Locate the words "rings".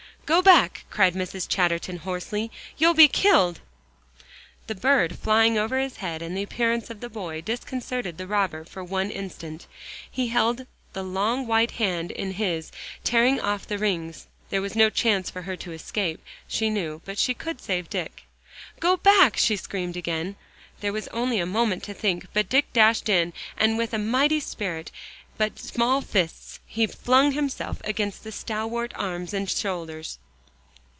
13.77-14.27